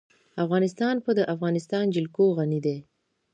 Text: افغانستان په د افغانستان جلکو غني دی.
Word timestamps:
افغانستان 0.43 0.95
په 1.05 1.11
د 1.17 1.19
افغانستان 1.33 1.85
جلکو 1.95 2.25
غني 2.37 2.59
دی. 2.65 2.77